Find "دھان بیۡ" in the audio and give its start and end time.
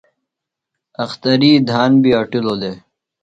1.69-2.15